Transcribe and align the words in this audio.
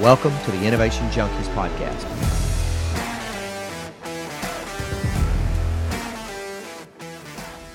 Welcome 0.00 0.32
to 0.44 0.52
the 0.52 0.64
Innovation 0.64 1.08
Junkies 1.08 1.52
podcast. 1.54 2.04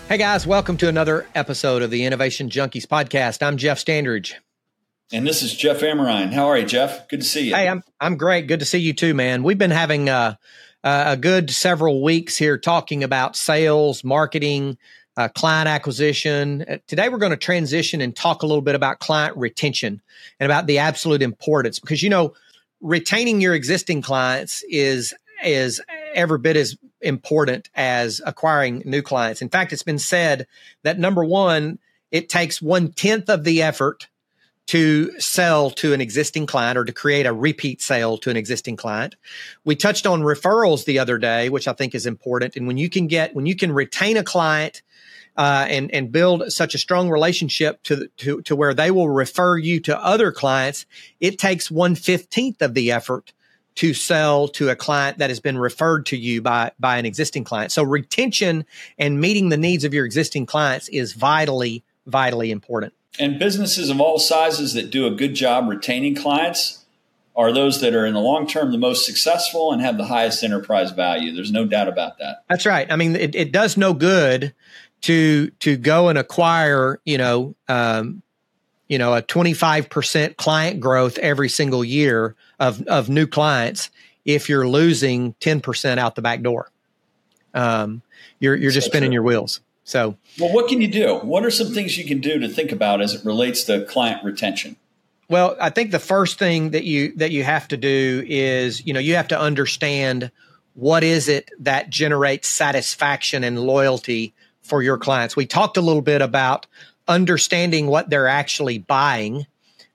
Hey 0.08 0.18
guys, 0.18 0.48
welcome 0.48 0.78
to 0.78 0.88
another 0.88 1.28
episode 1.36 1.82
of 1.82 1.92
the 1.92 2.06
Innovation 2.06 2.50
Junkies 2.50 2.86
podcast. 2.86 3.46
I'm 3.46 3.58
Jeff 3.58 3.78
Standridge. 3.78 4.36
And 5.12 5.28
this 5.28 5.44
is 5.44 5.54
Jeff 5.54 5.82
Amrine. 5.82 6.32
How 6.32 6.46
are 6.46 6.58
you, 6.58 6.66
Jeff? 6.66 7.10
Good 7.10 7.20
to 7.20 7.26
see 7.26 7.50
you. 7.50 7.56
Hey, 7.56 7.68
I'm 7.68 7.84
I'm 8.00 8.16
great. 8.16 8.48
Good 8.48 8.62
to 8.62 8.66
see 8.66 8.80
you 8.80 8.94
too, 8.94 9.14
man. 9.14 9.44
We've 9.44 9.58
been 9.58 9.72
having 9.72 10.08
uh, 10.08 10.36
a 10.82 11.18
good 11.18 11.50
several 11.50 12.02
weeks 12.02 12.38
here 12.38 12.58
talking 12.58 13.04
about 13.04 13.36
sales, 13.36 14.02
marketing, 14.06 14.78
uh, 15.18 15.28
client 15.30 15.68
acquisition. 15.68 16.64
Uh, 16.68 16.78
today, 16.88 17.10
we're 17.10 17.18
going 17.18 17.32
to 17.32 17.38
transition 17.38 18.02
and 18.02 18.16
talk 18.16 18.44
a 18.44 18.46
little 18.46 18.62
bit 18.62 18.76
about 18.76 19.00
client 19.00 19.36
retention 19.38 20.02
and 20.40 20.52
about 20.52 20.68
the 20.68 20.80
absolute 20.80 21.22
importance 21.22 21.80
because 21.80 22.02
you 22.02 22.10
know 22.10 22.34
retaining 22.82 23.42
your 23.42 23.54
existing 23.54 24.02
clients 24.02 24.64
is 24.70 25.14
is 25.44 25.82
every 26.14 26.40
bit 26.40 26.56
as 26.56 26.78
important 27.02 27.70
as 27.76 28.22
acquiring 28.26 28.82
new 28.86 29.02
clients. 29.02 29.42
In 29.42 29.50
fact, 29.50 29.74
it's 29.74 29.84
been 29.84 30.00
said 30.00 30.48
that 30.84 31.00
number 31.00 31.24
one, 31.24 31.80
it 32.12 32.30
takes 32.30 32.62
one 32.62 32.92
tenth 32.92 33.30
of 33.30 33.44
the 33.44 33.62
effort 33.62 34.08
to 34.66 35.20
sell 35.20 35.70
to 35.70 35.94
an 35.94 36.00
existing 36.00 36.46
client 36.46 36.78
or 36.78 36.86
to 36.86 36.94
create 36.94 37.26
a 37.26 37.34
repeat 37.34 37.82
sale 37.82 38.18
to 38.18 38.30
an 38.30 38.38
existing 38.38 38.78
client. 38.78 39.16
We 39.66 39.76
touched 39.76 40.08
on 40.08 40.22
referrals 40.22 40.86
the 40.86 41.00
other 41.00 41.18
day, 41.18 41.50
which 41.50 41.68
I 41.68 41.74
think 41.74 41.94
is 41.94 42.06
important. 42.06 42.56
And 42.56 42.66
when 42.66 42.78
you 42.78 42.90
can 42.90 43.08
get, 43.08 43.36
when 43.36 43.46
you 43.46 43.58
can 43.58 43.74
retain 43.74 44.16
a 44.16 44.24
client 44.24 44.82
uh, 45.36 45.66
and 45.70 45.94
and 45.94 46.12
build 46.12 46.52
such 46.52 46.76
a 46.76 46.78
strong 46.78 47.10
relationship 47.10 47.82
to, 47.84 48.08
to 48.18 48.42
to 48.44 48.56
where 48.56 48.74
they 48.74 48.92
will 48.92 49.10
refer 49.10 49.58
you 49.58 49.80
to 49.82 49.98
other 50.04 50.32
clients, 50.32 50.86
it 51.20 51.40
takes 51.40 51.72
one 51.72 51.96
fifteenth 51.96 52.62
of 52.62 52.74
the 52.74 52.92
effort 52.92 53.34
to 53.76 53.94
sell 53.94 54.48
to 54.48 54.70
a 54.70 54.76
client 54.76 55.18
that 55.18 55.32
has 55.32 55.40
been 55.40 55.58
referred 55.58 56.06
to 56.06 56.18
you 56.18 56.42
by 56.42 56.72
by 56.80 56.98
an 56.98 57.06
existing 57.06 57.44
client. 57.44 57.72
So 57.72 57.84
retention 57.84 58.66
and 58.98 59.20
meeting 59.20 59.50
the 59.50 59.58
needs 59.58 59.84
of 59.84 59.94
your 59.94 60.06
existing 60.06 60.46
clients 60.46 60.88
is 60.90 61.14
vitally 61.14 61.84
vitally 62.06 62.52
important. 62.52 62.94
And 63.20 63.40
businesses 63.40 63.90
of 63.90 64.02
all 64.02 64.20
sizes 64.20 64.74
that 64.74 64.90
do 64.90 65.06
a 65.06 65.12
good 65.12 65.34
job 65.36 65.70
retaining 65.70 66.16
clients 66.16 66.84
are 67.36 67.52
those 67.52 67.82
that 67.82 67.96
are 67.96 68.06
in 68.06 68.14
the 68.14 68.20
long 68.20 68.48
term 68.48 68.72
the 68.72 68.78
most 68.78 69.06
successful 69.06 69.72
and 69.72 69.82
have 69.82 69.98
the 69.98 70.06
highest 70.06 70.44
enterprise 70.44 70.92
value. 70.92 71.34
There's 71.34 71.52
no 71.52 71.66
doubt 71.66 71.88
about 71.88 72.20
that. 72.20 72.44
That's 72.48 72.66
right. 72.66 72.92
I 72.92 72.96
mean, 72.96 73.16
it, 73.16 73.34
it 73.36 73.52
does 73.52 73.76
no 73.76 73.94
good 73.94 74.54
to 75.04 75.50
to 75.60 75.78
go 75.78 76.10
and 76.10 76.18
acquire, 76.18 77.00
you 77.06 77.18
know, 77.18 77.56
um, 77.68 78.22
you 78.88 78.98
know, 78.98 79.14
a 79.14 79.22
25% 79.22 80.36
client 80.38 80.80
growth 80.80 81.18
every 81.20 81.50
single 81.50 81.84
year 81.84 82.36
of 82.60 82.86
of 82.88 83.10
new 83.10 83.28
clients 83.28 83.90
if 84.26 84.50
you're 84.50 84.68
losing 84.68 85.34
10% 85.36 85.98
out 85.98 86.16
the 86.16 86.22
back 86.22 86.42
door. 86.42 86.70
Um, 87.54 88.02
you're 88.40 88.56
you're 88.56 88.72
just 88.72 88.86
so 88.86 88.92
spinning 88.92 89.10
true. 89.10 89.16
your 89.16 89.24
wheels. 89.24 89.62
So, 89.86 90.16
well, 90.40 90.54
what 90.54 90.70
can 90.70 90.82
you 90.82 90.88
do? 90.88 91.18
What 91.18 91.44
are 91.44 91.52
some 91.52 91.74
things 91.74 91.98
you 91.98 92.06
can 92.06 92.22
do 92.22 92.40
to 92.40 92.48
think 92.48 92.72
about 92.72 93.02
as 93.02 93.14
it 93.14 93.26
relates 93.26 93.64
to 93.66 93.86
client 93.86 94.24
retention? 94.24 94.78
Well, 95.30 95.58
I 95.60 95.70
think 95.70 95.92
the 95.92 96.00
first 96.00 96.40
thing 96.40 96.72
that 96.72 96.86
you 96.86 97.14
that 97.18 97.32
you 97.32 97.44
have 97.44 97.68
to 97.70 97.78
do 97.78 98.24
is, 98.26 98.86
you 98.86 98.94
know, 98.94 99.02
you 99.02 99.16
have 99.16 99.28
to 99.30 99.40
understand 99.40 100.32
what 100.76 101.04
is 101.04 101.28
it 101.28 101.52
that 101.60 101.90
generates 101.90 102.48
satisfaction 102.48 103.44
and 103.44 103.60
loyalty 103.60 104.34
for 104.64 104.82
your 104.82 104.98
clients. 104.98 105.36
We 105.36 105.46
talked 105.46 105.78
a 105.78 105.82
little 105.82 106.02
bit 106.02 106.22
about 106.22 106.66
understanding 107.08 107.88
what 107.88 108.10
they're 108.10 108.28
actually 108.28 108.80
buying 108.80 109.46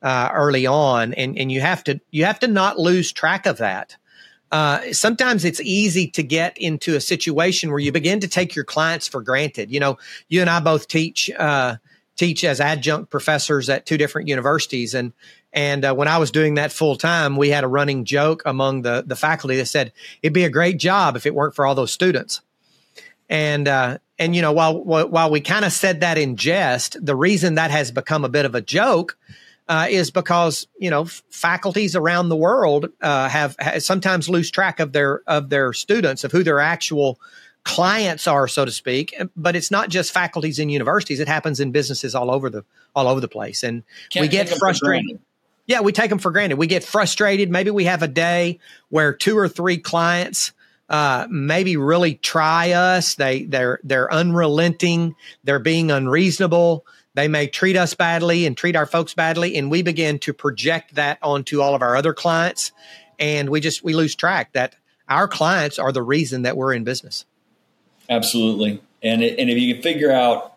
uh, 0.03 0.31
early 0.33 0.67
on, 0.67 1.13
and 1.15 1.37
and 1.37 1.51
you 1.51 1.61
have 1.61 1.83
to 1.85 2.01
you 2.11 2.25
have 2.25 2.39
to 2.41 2.47
not 2.47 2.79
lose 2.79 3.13
track 3.13 3.47
of 3.47 3.59
that. 3.59 3.97
Uh, 4.51 4.93
sometimes 4.93 5.45
it's 5.45 5.61
easy 5.61 6.07
to 6.09 6.23
get 6.23 6.57
into 6.57 6.97
a 6.97 7.01
situation 7.01 7.71
where 7.71 7.81
you 7.81 7.93
begin 7.93 8.21
to 8.21 8.29
take 8.29 8.55
your 8.55 8.65
clients 8.65 9.07
for 9.07 9.21
granted. 9.21 9.71
You 9.71 9.81
know, 9.81 9.99
you 10.29 10.41
and 10.41 10.49
I 10.49 10.61
both 10.61 10.89
teach 10.89 11.31
uh, 11.37 11.77
teach 12.17 12.45
as 12.45 12.61
adjunct 12.61 13.11
professors 13.11 13.69
at 13.69 13.87
two 13.87 13.99
different 13.99 14.29
universities, 14.29 14.95
and 14.95 15.13
and 15.53 15.85
uh, 15.85 15.95
when 15.95 16.09
I 16.09 16.19
was 16.19 16.31
doing 16.31 16.55
that 16.55 16.73
full 16.73 16.97
time, 16.97 17.37
we 17.37 17.49
had 17.49 17.65
a 17.65 17.69
running 17.69 18.05
joke 18.05 18.43
among 18.47 18.83
the 18.83 19.03
the 19.07 19.17
faculty 19.17 19.57
that 19.57 19.67
said 19.67 19.93
it'd 20.23 20.33
be 20.33 20.45
a 20.45 20.51
great 20.51 20.79
job 20.79 21.17
if 21.17 21.27
it 21.27 21.35
weren't 21.35 21.55
for 21.55 21.67
all 21.67 21.75
those 21.75 21.93
students. 21.93 22.41
And 23.29 23.69
uh, 23.69 23.99
and 24.19 24.35
you 24.35 24.43
know, 24.43 24.53
while 24.53 24.83
while 24.83 25.31
we 25.31 25.41
kind 25.41 25.65
of 25.65 25.73
said 25.73 26.01
that 26.01 26.19
in 26.19 26.37
jest, 26.37 26.97
the 27.05 27.15
reason 27.17 27.55
that 27.55 27.71
has 27.71 27.91
become 27.91 28.25
a 28.25 28.29
bit 28.29 28.45
of 28.45 28.55
a 28.55 28.61
joke 28.61 29.17
uh, 29.69 29.87
is 29.89 30.11
because 30.11 30.67
you 30.79 30.91
know 30.91 31.05
faculties 31.31 31.95
around 31.95 32.29
the 32.29 32.37
world 32.37 32.89
uh, 33.01 33.29
have, 33.29 33.55
have, 33.59 33.83
sometimes 33.83 34.29
lose 34.29 34.51
track 34.51 34.81
of 34.81 34.93
their 34.93 35.23
of 35.27 35.51
their 35.51 35.73
students 35.73 36.25
of 36.25 36.33
who 36.33 36.43
their 36.43 36.61
actual 36.61 37.21
clients 37.65 38.27
are, 38.27 38.49
so 38.49 38.65
to 38.65 38.71
speak. 38.71 39.15
But 39.37 39.55
it's 39.55 39.71
not 39.71 39.91
just 39.91 40.11
faculties 40.13 40.59
in 40.59 40.71
universities; 40.71 41.21
it 41.21 41.29
happens 41.29 41.61
in 41.61 41.71
businesses 41.71 42.15
all 42.15 42.31
over 42.31 42.49
the 42.49 42.65
all 42.97 43.07
over 43.09 43.21
the 43.21 43.29
place, 43.29 43.63
and 43.63 43.85
Can't 44.11 44.23
we 44.23 44.29
get 44.29 44.49
frustrated. 44.49 45.21
Yeah, 45.67 45.83
we 45.83 45.93
take 45.93 46.09
them 46.09 46.19
for 46.19 46.31
granted. 46.31 46.57
We 46.57 46.67
get 46.67 46.83
frustrated. 46.83 47.51
Maybe 47.51 47.71
we 47.71 47.85
have 47.85 48.03
a 48.03 48.09
day 48.09 48.59
where 48.89 49.13
two 49.13 49.37
or 49.37 49.49
three 49.49 49.77
clients 49.77 50.53
uh, 50.89 51.27
maybe 51.29 51.77
really 51.77 52.15
try 52.15 52.73
us. 52.73 53.15
They 53.15 53.45
they're 53.45 53.81
they're 53.83 54.13
unrelenting. 54.13 55.15
They're 55.45 55.59
being 55.59 55.91
unreasonable. 55.91 56.87
They 57.15 57.29
may 57.29 57.47
treat 57.47 57.77
us 57.77 57.95
badly 57.95 58.47
and 58.47 58.57
treat 58.57 58.77
our 58.77 58.87
folks 58.87 59.15
badly, 59.15 59.57
and 59.57 59.71
we 59.71 59.83
begin 59.83 60.19
to 60.21 60.33
project 60.33 60.95
that 60.95 61.19
onto 61.23 61.61
all 61.61 61.75
of 61.75 61.83
our 61.83 61.97
other 61.97 62.15
clients, 62.15 62.73
and 63.19 63.51
we 63.51 63.61
just 63.61 63.83
we 63.83 63.95
lose 63.95 64.15
track 64.15 64.53
that 64.53 64.77
our 65.09 65.29
clients 65.29 65.79
are 65.79 65.93
the 65.93 66.03
reason 66.03 66.43
that 66.43 66.57
we're 66.57 66.73
in 66.73 66.85
business. 66.85 67.27
Absolutely, 68.09 68.81
and 69.03 69.23
it, 69.23 69.39
and 69.39 69.51
if 69.51 69.59
you 69.59 69.75
can 69.75 69.83
figure 69.83 70.13
out 70.13 70.55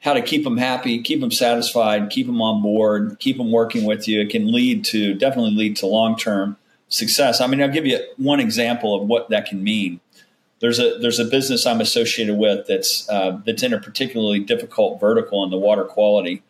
how 0.00 0.12
to 0.12 0.22
keep 0.22 0.44
them 0.44 0.56
happy, 0.56 1.02
keep 1.02 1.20
them 1.20 1.32
satisfied, 1.32 2.08
keep 2.10 2.26
them 2.26 2.40
on 2.40 2.62
board, 2.62 3.18
keep 3.18 3.36
them 3.36 3.50
working 3.50 3.84
with 3.84 4.06
you, 4.06 4.20
it 4.20 4.30
can 4.30 4.50
lead 4.52 4.84
to 4.84 5.12
definitely 5.14 5.50
lead 5.50 5.76
to 5.76 5.86
long 5.86 6.16
term 6.16 6.56
success. 6.88 7.40
I 7.40 7.46
mean, 7.46 7.62
I'll 7.62 7.68
give 7.68 7.86
you 7.86 7.98
one 8.16 8.40
example 8.40 8.94
of 8.94 9.06
what 9.06 9.30
that 9.30 9.46
can 9.46 9.62
mean. 9.62 10.00
There's 10.60 10.78
a 10.78 10.98
there's 10.98 11.20
a 11.20 11.24
business 11.24 11.66
I'm 11.66 11.80
associated 11.80 12.36
with 12.36 12.66
that's 12.66 13.08
uh, 13.08 13.40
that's 13.46 13.62
in 13.62 13.72
a 13.72 13.80
particularly 13.80 14.40
difficult 14.40 15.00
vertical 15.00 15.44
in 15.44 15.50
the 15.50 15.58
water 15.58 15.84
quality 15.84 16.42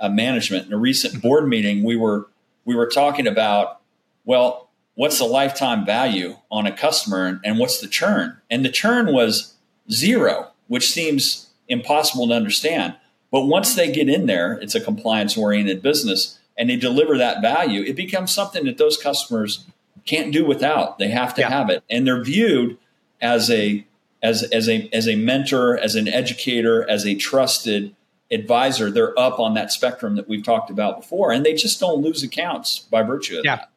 uh, 0.00 0.08
management. 0.08 0.66
In 0.66 0.72
a 0.72 0.78
recent 0.78 1.22
board 1.22 1.48
meeting, 1.48 1.84
we 1.84 1.96
were 1.96 2.26
we 2.64 2.74
were 2.74 2.88
talking 2.88 3.26
about 3.26 3.80
well, 4.24 4.70
what's 4.94 5.18
the 5.18 5.24
lifetime 5.24 5.84
value 5.84 6.36
on 6.50 6.66
a 6.66 6.76
customer 6.76 7.40
and 7.44 7.58
what's 7.58 7.80
the 7.80 7.88
churn? 7.88 8.40
And 8.50 8.64
the 8.64 8.70
churn 8.70 9.12
was 9.12 9.54
zero, 9.90 10.50
which 10.66 10.90
seems 10.90 11.50
impossible 11.68 12.28
to 12.28 12.34
understand. 12.34 12.96
But 13.30 13.46
once 13.46 13.74
they 13.74 13.92
get 13.92 14.08
in 14.08 14.26
there, 14.26 14.54
it's 14.54 14.74
a 14.74 14.80
compliance 14.80 15.36
oriented 15.36 15.82
business 15.82 16.38
and 16.56 16.70
they 16.70 16.76
deliver 16.76 17.18
that 17.18 17.42
value, 17.42 17.82
it 17.82 17.96
becomes 17.96 18.32
something 18.32 18.64
that 18.64 18.78
those 18.78 18.96
customers 18.96 19.64
can't 20.06 20.32
do 20.32 20.44
without. 20.44 20.98
They 20.98 21.08
have 21.08 21.34
to 21.34 21.42
yeah. 21.42 21.50
have 21.50 21.70
it, 21.70 21.82
and 21.90 22.06
they're 22.06 22.22
viewed 22.22 22.78
as 23.20 23.50
a 23.50 23.84
as 24.22 24.42
as 24.44 24.68
a 24.68 24.88
as 24.92 25.08
a 25.08 25.16
mentor, 25.16 25.78
as 25.78 25.94
an 25.94 26.08
educator, 26.08 26.88
as 26.88 27.06
a 27.06 27.14
trusted 27.14 27.94
advisor. 28.30 28.90
They're 28.90 29.18
up 29.18 29.38
on 29.38 29.54
that 29.54 29.72
spectrum 29.72 30.16
that 30.16 30.28
we've 30.28 30.42
talked 30.42 30.70
about 30.70 31.00
before, 31.00 31.32
and 31.32 31.44
they 31.44 31.54
just 31.54 31.80
don't 31.80 32.02
lose 32.02 32.22
accounts 32.22 32.78
by 32.78 33.02
virtue 33.02 33.38
of 33.38 33.44
yeah. 33.44 33.56
that. 33.56 33.70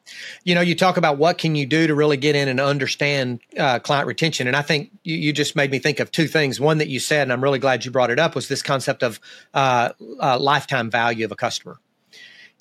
You 0.46 0.56
know, 0.56 0.62
you 0.62 0.74
talk 0.74 0.96
about 0.96 1.18
what 1.18 1.38
can 1.38 1.56
you 1.56 1.66
do 1.66 1.86
to 1.86 1.94
really 1.94 2.16
get 2.16 2.34
in 2.34 2.48
and 2.48 2.62
understand 2.62 3.42
uh, 3.58 3.80
client 3.80 4.08
retention, 4.08 4.48
and 4.48 4.56
I 4.56 4.62
think 4.62 4.92
you, 5.04 5.18
you, 5.18 5.34
just 5.34 5.56
made 5.56 5.70
me 5.70 5.80
think 5.80 6.00
of 6.00 6.12
two 6.12 6.28
things. 6.28 6.62
One 6.62 6.78
that 6.78 6.88
you 6.88 7.00
said, 7.00 7.24
and 7.24 7.34
I'm 7.34 7.44
really 7.44 7.60
glad 7.60 7.84
you 7.84 7.92
brought 7.92 8.10
it 8.10 8.18
up, 8.18 8.34
was 8.34 8.48
this 8.48 8.62
concept 8.62 9.04
of 9.04 9.20
uh, 9.54 9.90
uh, 10.22 10.40
lifetime 10.40 10.90
value 10.90 11.26
of 11.26 11.32
a 11.34 11.36
customer 11.36 11.78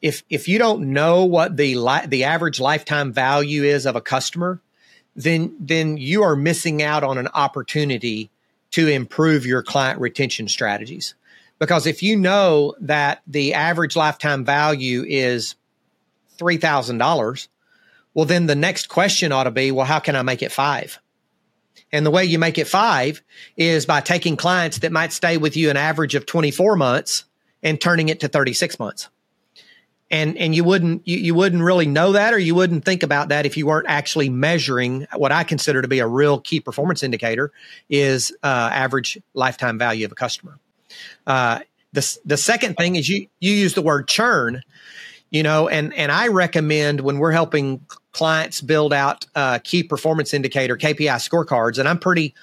if 0.07 0.23
if 0.31 0.47
you 0.47 0.59
don't 0.59 0.93
know 0.93 1.25
what 1.25 1.57
the 1.57 1.75
li- 1.75 2.07
the 2.07 2.25
average 2.25 2.61
lifetime 2.61 3.13
value 3.13 3.65
is 3.65 3.87
of 3.87 3.97
a 3.97 4.01
customer, 4.01 4.61
then 5.17 5.57
then 5.59 5.97
you 5.97 6.23
are 6.23 6.37
missing 6.37 6.81
out 6.81 7.03
on 7.03 7.19
an 7.19 7.27
opportunity 7.35 8.31
to 8.71 8.87
improve 8.87 9.45
your 9.45 9.65
client 9.65 10.01
retention 10.01 10.47
strategies. 10.47 11.17
Because 11.59 11.89
if 11.89 12.05
you 12.05 12.17
know 12.17 12.77
that 12.81 13.23
the 13.27 13.55
average 13.55 13.97
lifetime 13.97 14.45
value 14.45 15.05
is 15.09 15.57
three 16.39 16.57
thousand 16.57 16.99
dollars, 16.99 17.49
well 18.15 18.27
then 18.27 18.47
the 18.47 18.55
next 18.55 18.89
question 18.89 19.33
ought 19.33 19.45
to 19.45 19.51
be, 19.51 19.73
well, 19.73 19.87
how 19.87 19.99
can 19.99 20.15
I 20.15 20.23
make 20.23 20.43
it 20.43 20.53
five? 20.53 21.01
And 21.91 22.07
the 22.07 22.13
way 22.13 22.25
you 22.25 22.39
make 22.39 22.59
it 22.59 22.69
five 22.69 23.23
is 23.57 23.87
by 23.87 24.01
taking 24.01 24.37
clients 24.37 24.79
that 24.79 24.93
might 24.93 25.13
stay 25.13 25.37
with 25.37 25.57
you 25.57 25.69
an 25.69 25.77
average 25.77 26.15
of 26.15 26.27
24 26.27 26.77
months 26.77 27.25
and 27.61 27.81
turning 27.81 28.09
it 28.09 28.21
to 28.21 28.29
36 28.29 28.79
months 28.79 29.09
and 30.11 30.37
and 30.39 30.55
you 30.55 30.65
wouldn't 30.65 31.07
you, 31.07 31.17
you 31.17 31.35
wouldn't 31.35 31.63
really 31.63 31.87
know 31.87 32.13
that 32.13 32.33
or 32.33 32.39
you 32.39 32.55
wouldn't 32.55 32.85
think 32.85 33.03
about 33.03 33.29
that 33.29 33.47
if 33.47 33.57
you 33.57 33.67
weren't 33.67 33.87
actually 33.89 34.29
measuring 34.29 35.07
what 35.15 35.33
I 35.33 35.45
consider 35.45 35.83
to 35.83 35.89
be 35.89 35.99
a 35.99 36.07
real 36.07 36.41
key 36.41 36.61
performance 36.61 37.03
indicator 37.03 37.53
is 37.89 38.33
uh, 38.43 38.71
average 38.73 39.19
lifetime 39.35 39.79
value 39.79 40.07
of 40.07 40.13
a 40.13 40.15
customer. 40.15 40.59
Uh, 41.27 41.61
the 41.93 42.19
the 42.25 42.37
second 42.37 42.77
thing 42.77 42.97
is 42.97 43.09
you 43.09 43.27
you 43.41 43.53
use 43.53 43.75
the 43.75 43.83
word 43.83 44.09
churn. 44.09 44.63
you 45.31 45.43
know, 45.43 45.69
and 45.69 45.93
and 45.95 46.13
I 46.13 46.29
recommend 46.29 47.01
when 47.01 47.19
we're 47.19 47.33
helping 47.33 47.85
clients 48.13 48.61
build 48.61 48.93
out 48.93 49.27
uh, 49.35 49.59
key 49.59 49.83
performance 49.83 50.33
indicator 50.33 50.77
KPI 50.77 51.17
scorecards, 51.17 51.79
and 51.79 51.89
I'm 51.89 51.99
pretty 51.99 52.35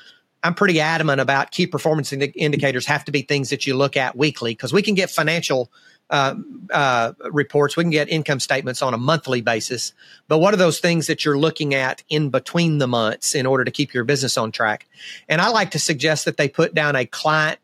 I'm 0.44 0.54
pretty 0.54 0.82
adamant 0.82 1.22
about 1.22 1.52
key 1.52 1.68
performance 1.68 2.12
ind- 2.12 2.34
indicators 2.36 2.86
have 2.88 3.06
to 3.06 3.12
be 3.12 3.22
things 3.22 3.50
that 3.50 3.66
you 3.66 3.76
look 3.76 3.96
at 3.96 4.18
weekly 4.18 4.52
because 4.52 4.74
we 4.74 4.82
can 4.82 4.94
get 4.94 5.10
financial 5.10 5.72
uh, 6.10 6.36
uh, 6.70 7.14
reports, 7.32 7.76
we 7.76 7.84
can 7.84 7.92
get 7.92 8.10
income 8.10 8.40
statements 8.40 8.82
on 8.82 8.94
a 8.94 8.98
monthly 8.98 9.42
basis. 9.42 9.94
But 10.28 10.40
what 10.40 10.54
are 10.54 10.58
those 10.58 10.80
things 10.80 11.08
that 11.08 11.26
you're 11.26 11.38
looking 11.38 11.74
at 11.74 12.04
in 12.10 12.30
between 12.30 12.78
the 12.78 12.88
months 12.88 13.36
in 13.36 13.46
order 13.46 13.64
to 13.64 13.72
keep 13.72 13.94
your 13.94 14.04
business 14.04 14.38
on 14.38 14.52
track? 14.52 14.88
And 15.28 15.42
I 15.42 15.50
like 15.50 15.72
to 15.72 15.80
suggest 15.80 16.26
that 16.26 16.38
they 16.38 16.48
put 16.48 16.76
down 16.76 16.96
a 16.96 17.06
client, 17.06 17.60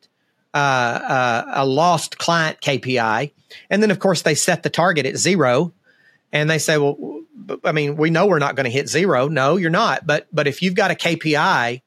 uh, 0.54 0.58
uh 0.58 1.44
a 1.56 1.66
lost 1.66 2.18
client 2.18 2.60
KPI, 2.62 3.32
and 3.70 3.84
then 3.84 3.92
of 3.92 4.00
course 4.00 4.24
they 4.24 4.36
set 4.36 4.64
the 4.64 4.70
target 4.70 5.06
at 5.06 5.18
zero, 5.18 5.74
and 6.32 6.50
they 6.50 6.58
say, 6.58 6.78
well, 6.78 6.98
I 7.64 7.72
mean, 7.72 7.98
we 7.98 8.10
know 8.10 8.28
we're 8.28 8.40
not 8.40 8.56
going 8.56 8.66
to 8.66 8.72
hit 8.72 8.90
zero. 8.90 9.28
No, 9.28 9.58
you're 9.58 9.70
not. 9.70 10.06
But 10.06 10.28
but 10.32 10.48
if 10.48 10.62
you've 10.62 10.76
got 10.76 10.92
a 10.92 10.96
KPI 10.96 11.82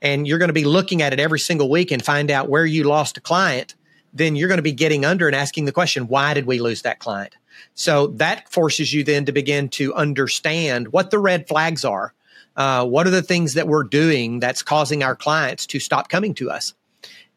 and 0.00 0.26
you're 0.26 0.38
going 0.38 0.48
to 0.48 0.54
be 0.54 0.64
looking 0.64 1.02
at 1.02 1.12
it 1.12 1.20
every 1.20 1.38
single 1.38 1.70
week 1.70 1.90
and 1.90 2.04
find 2.04 2.30
out 2.30 2.48
where 2.48 2.66
you 2.66 2.84
lost 2.84 3.16
a 3.16 3.20
client, 3.20 3.74
then 4.12 4.36
you're 4.36 4.48
going 4.48 4.58
to 4.58 4.62
be 4.62 4.72
getting 4.72 5.04
under 5.04 5.26
and 5.26 5.36
asking 5.36 5.64
the 5.64 5.72
question, 5.72 6.08
why 6.08 6.34
did 6.34 6.46
we 6.46 6.58
lose 6.58 6.82
that 6.82 6.98
client? 6.98 7.36
So 7.74 8.08
that 8.08 8.50
forces 8.50 8.92
you 8.92 9.04
then 9.04 9.24
to 9.24 9.32
begin 9.32 9.68
to 9.70 9.94
understand 9.94 10.92
what 10.92 11.10
the 11.10 11.18
red 11.18 11.48
flags 11.48 11.84
are. 11.84 12.12
Uh, 12.56 12.84
what 12.84 13.06
are 13.06 13.10
the 13.10 13.22
things 13.22 13.54
that 13.54 13.66
we're 13.66 13.84
doing 13.84 14.40
that's 14.40 14.62
causing 14.62 15.02
our 15.02 15.16
clients 15.16 15.66
to 15.66 15.80
stop 15.80 16.08
coming 16.08 16.34
to 16.34 16.50
us? 16.50 16.74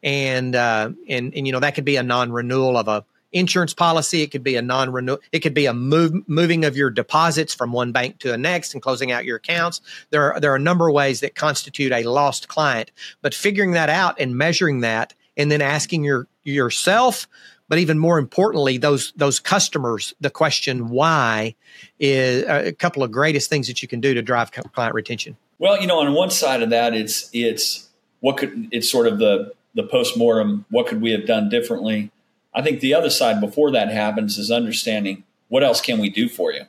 And, 0.02 0.54
uh, 0.54 0.90
and, 1.08 1.34
and, 1.34 1.46
you 1.46 1.52
know, 1.52 1.60
that 1.60 1.74
could 1.74 1.86
be 1.86 1.96
a 1.96 2.02
non-renewal 2.02 2.76
of 2.76 2.88
a 2.88 3.04
insurance 3.32 3.74
policy. 3.74 4.22
It 4.22 4.30
could 4.30 4.44
be 4.44 4.56
a 4.56 4.62
non-renewal. 4.62 5.18
It 5.32 5.40
could 5.40 5.54
be 5.54 5.66
a 5.66 5.74
move, 5.74 6.28
moving 6.28 6.64
of 6.64 6.76
your 6.76 6.90
deposits 6.90 7.54
from 7.54 7.72
one 7.72 7.92
bank 7.92 8.18
to 8.20 8.28
the 8.28 8.38
next 8.38 8.72
and 8.72 8.82
closing 8.82 9.10
out 9.10 9.24
your 9.24 9.36
accounts. 9.36 9.80
There 10.10 10.32
are, 10.34 10.40
there 10.40 10.52
are 10.52 10.56
a 10.56 10.60
number 10.60 10.88
of 10.88 10.94
ways 10.94 11.20
that 11.20 11.34
constitute 11.34 11.92
a 11.92 12.04
lost 12.04 12.48
client, 12.48 12.92
but 13.22 13.34
figuring 13.34 13.72
that 13.72 13.88
out 13.88 14.20
and 14.20 14.36
measuring 14.36 14.80
that 14.80 15.14
and 15.36 15.50
then 15.50 15.60
asking 15.60 16.04
your 16.04 16.26
yourself, 16.44 17.26
but 17.68 17.78
even 17.78 17.98
more 17.98 18.18
importantly, 18.18 18.78
those 18.78 19.12
those 19.16 19.40
customers, 19.40 20.14
the 20.20 20.30
question 20.30 20.88
why 20.88 21.54
is 21.98 22.44
a 22.44 22.72
couple 22.72 23.02
of 23.02 23.10
greatest 23.10 23.50
things 23.50 23.66
that 23.66 23.82
you 23.82 23.88
can 23.88 24.00
do 24.00 24.14
to 24.14 24.22
drive 24.22 24.50
client 24.50 24.94
retention. 24.94 25.36
Well, 25.58 25.80
you 25.80 25.86
know, 25.86 25.98
on 26.00 26.12
one 26.14 26.30
side 26.30 26.62
of 26.62 26.70
that, 26.70 26.94
it's 26.94 27.28
it's 27.32 27.88
what 28.20 28.36
could 28.36 28.68
it's 28.70 28.90
sort 28.90 29.06
of 29.06 29.18
the 29.18 29.52
the 29.74 29.82
post 29.82 30.16
mortem. 30.16 30.64
What 30.70 30.86
could 30.86 31.00
we 31.00 31.10
have 31.12 31.26
done 31.26 31.48
differently? 31.48 32.10
I 32.54 32.62
think 32.62 32.80
the 32.80 32.94
other 32.94 33.10
side 33.10 33.40
before 33.40 33.70
that 33.72 33.90
happens 33.90 34.38
is 34.38 34.50
understanding 34.50 35.24
what 35.48 35.62
else 35.62 35.80
can 35.80 35.98
we 35.98 36.08
do 36.08 36.28
for 36.28 36.52
you. 36.52 36.62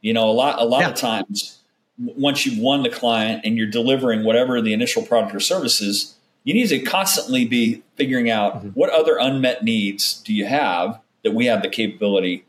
You 0.00 0.12
know, 0.12 0.28
a 0.28 0.32
lot 0.32 0.60
a 0.60 0.64
lot 0.64 0.82
yeah. 0.82 0.90
of 0.90 0.94
times 0.94 1.58
once 1.98 2.44
you've 2.44 2.58
won 2.58 2.82
the 2.82 2.90
client 2.90 3.42
and 3.44 3.56
you're 3.56 3.66
delivering 3.66 4.22
whatever 4.24 4.60
the 4.60 4.72
initial 4.72 5.02
product 5.02 5.34
or 5.34 5.40
services, 5.40 6.15
you 6.46 6.54
need 6.54 6.68
to 6.68 6.78
constantly 6.78 7.44
be 7.44 7.82
figuring 7.96 8.30
out 8.30 8.58
mm-hmm. 8.58 8.68
what 8.68 8.88
other 8.88 9.18
unmet 9.18 9.64
needs 9.64 10.22
do 10.22 10.32
you 10.32 10.46
have 10.46 11.00
that 11.24 11.34
we 11.34 11.46
have 11.46 11.60
the 11.60 11.68
capability 11.68 12.44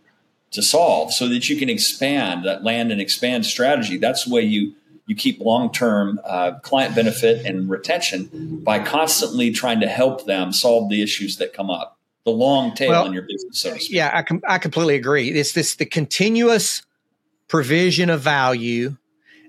to 0.51 0.61
solve 0.61 1.11
so 1.11 1.27
that 1.27 1.49
you 1.49 1.57
can 1.57 1.67
expand 1.67 2.45
that 2.45 2.63
land 2.63 2.91
and 2.91 3.01
expand 3.01 3.45
strategy. 3.45 3.97
That's 3.97 4.25
the 4.25 4.33
way 4.33 4.41
you 4.41 4.75
you 5.07 5.15
keep 5.15 5.39
long 5.39 5.71
term 5.71 6.19
uh, 6.23 6.59
client 6.59 6.93
benefit 6.93 7.45
and 7.45 7.69
retention 7.69 8.59
by 8.63 8.79
constantly 8.79 9.51
trying 9.51 9.79
to 9.79 9.87
help 9.87 10.25
them 10.25 10.53
solve 10.53 10.89
the 10.89 11.01
issues 11.01 11.37
that 11.37 11.53
come 11.53 11.69
up. 11.69 11.97
The 12.23 12.31
long 12.31 12.75
tail 12.75 12.89
well, 12.89 13.05
in 13.05 13.13
your 13.13 13.23
business, 13.23 13.61
so 13.61 13.73
to 13.73 13.79
speak. 13.79 13.95
Yeah, 13.95 14.11
I, 14.13 14.21
com- 14.21 14.43
I 14.47 14.57
completely 14.57 14.95
agree. 14.95 15.31
It's 15.31 15.53
this 15.53 15.75
the 15.75 15.85
continuous 15.85 16.83
provision 17.47 18.09
of 18.09 18.21
value 18.21 18.97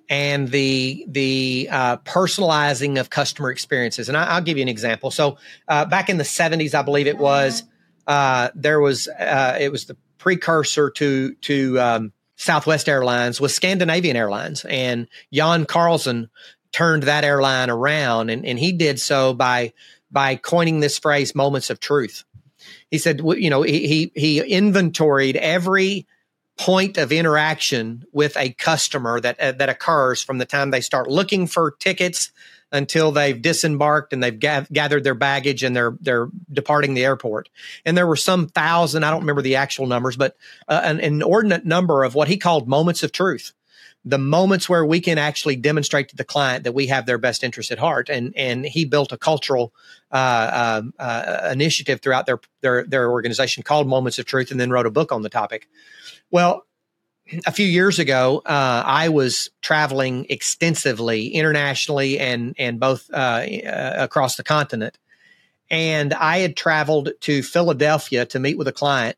and 0.08 0.48
the 0.48 1.04
the 1.08 1.68
uh, 1.70 1.96
personalizing 1.98 2.98
of 2.98 3.10
customer 3.10 3.50
experiences. 3.50 4.08
And 4.08 4.16
I, 4.16 4.38
will 4.38 4.44
give 4.44 4.56
you 4.56 4.62
an 4.62 4.68
example. 4.68 5.10
So 5.10 5.38
uh, 5.66 5.84
back 5.84 6.08
in 6.08 6.16
the 6.16 6.24
'70s, 6.24 6.74
I 6.74 6.82
believe 6.82 7.06
it 7.06 7.18
was, 7.18 7.62
uh, 8.06 8.48
there 8.54 8.80
was 8.80 9.08
uh, 9.08 9.58
it 9.60 9.70
was 9.70 9.84
the 9.86 9.96
precursor 10.18 10.90
to 10.90 11.34
to 11.34 11.80
um, 11.80 12.12
Southwest 12.36 12.88
Airlines 12.88 13.40
was 13.40 13.54
Scandinavian 13.54 14.16
Airlines, 14.16 14.64
and 14.64 15.08
Jan 15.32 15.66
Carlzon 15.66 16.28
turned 16.72 17.04
that 17.04 17.24
airline 17.24 17.70
around, 17.70 18.30
and, 18.30 18.44
and 18.44 18.58
he 18.58 18.72
did 18.72 19.00
so 19.00 19.34
by 19.34 19.72
by 20.10 20.36
coining 20.36 20.80
this 20.80 20.98
phrase 20.98 21.34
"moments 21.34 21.68
of 21.68 21.80
truth." 21.80 22.24
He 22.90 22.98
said, 22.98 23.20
you 23.20 23.50
know, 23.50 23.62
he 23.62 23.86
he, 23.86 24.12
he 24.14 24.40
inventoried 24.40 25.36
every 25.36 26.06
point 26.58 26.98
of 26.98 27.12
interaction 27.12 28.04
with 28.12 28.36
a 28.36 28.50
customer 28.50 29.20
that 29.20 29.38
uh, 29.40 29.52
that 29.52 29.68
occurs 29.68 30.22
from 30.22 30.38
the 30.38 30.44
time 30.44 30.70
they 30.70 30.80
start 30.80 31.08
looking 31.08 31.46
for 31.46 31.70
tickets 31.70 32.32
until 32.72 33.12
they've 33.12 33.40
disembarked 33.40 34.12
and 34.12 34.22
they've 34.22 34.38
ga- 34.38 34.66
gathered 34.72 35.04
their 35.04 35.14
baggage 35.14 35.62
and 35.62 35.74
they're 35.74 35.96
they're 36.00 36.28
departing 36.52 36.94
the 36.94 37.04
airport. 37.04 37.48
And 37.84 37.96
there 37.96 38.06
were 38.06 38.16
some 38.16 38.48
thousand, 38.48 39.04
I 39.04 39.10
don't 39.10 39.20
remember 39.20 39.42
the 39.42 39.56
actual 39.56 39.86
numbers, 39.86 40.16
but 40.16 40.36
uh, 40.66 40.80
an 40.84 41.00
inordinate 41.00 41.64
number 41.64 42.04
of 42.04 42.14
what 42.14 42.28
he 42.28 42.36
called 42.36 42.68
moments 42.68 43.02
of 43.02 43.12
truth. 43.12 43.52
The 44.04 44.18
moments 44.18 44.68
where 44.68 44.86
we 44.86 45.00
can 45.00 45.18
actually 45.18 45.56
demonstrate 45.56 46.08
to 46.10 46.16
the 46.16 46.24
client 46.24 46.64
that 46.64 46.72
we 46.72 46.86
have 46.86 47.04
their 47.04 47.18
best 47.18 47.44
interest 47.44 47.70
at 47.70 47.78
heart, 47.78 48.08
and 48.08 48.32
and 48.36 48.64
he 48.64 48.84
built 48.84 49.12
a 49.12 49.18
cultural 49.18 49.72
uh, 50.10 50.78
um, 50.82 50.94
uh, 50.98 51.48
initiative 51.52 52.00
throughout 52.00 52.26
their 52.26 52.40
their 52.60 52.84
their 52.84 53.10
organization 53.10 53.62
called 53.62 53.88
Moments 53.88 54.18
of 54.18 54.24
Truth, 54.24 54.50
and 54.50 54.60
then 54.60 54.70
wrote 54.70 54.86
a 54.86 54.90
book 54.90 55.12
on 55.12 55.22
the 55.22 55.28
topic. 55.28 55.68
Well, 56.30 56.64
a 57.46 57.52
few 57.52 57.66
years 57.66 57.98
ago, 57.98 58.42
uh, 58.46 58.82
I 58.86 59.08
was 59.08 59.50
traveling 59.60 60.26
extensively 60.30 61.28
internationally 61.28 62.18
and 62.18 62.54
and 62.58 62.80
both 62.80 63.10
uh, 63.12 63.16
uh, 63.16 63.94
across 63.98 64.36
the 64.36 64.44
continent, 64.44 64.98
and 65.70 66.14
I 66.14 66.38
had 66.38 66.56
traveled 66.56 67.10
to 67.22 67.42
Philadelphia 67.42 68.24
to 68.26 68.38
meet 68.38 68.56
with 68.56 68.68
a 68.68 68.72
client, 68.72 69.16